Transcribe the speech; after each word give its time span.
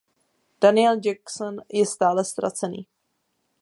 Daniel 0.61 0.99
Jackson 1.03 1.59
je 1.69 1.85
stále 1.85 2.25
ztracený. 2.25 2.87